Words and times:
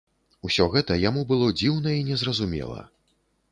Усё 0.47 0.65
гэта 0.75 0.97
яму 1.09 1.21
было 1.33 1.51
дзіўна 1.59 1.89
і 1.99 2.03
незразумела. 2.09 2.81